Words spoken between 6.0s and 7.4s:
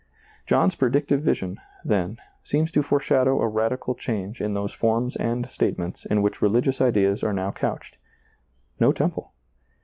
in which religious ideas are